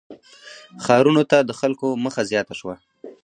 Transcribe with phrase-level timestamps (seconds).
[0.85, 2.75] •ښارونو ته د خلکو مخه زیاته شوه.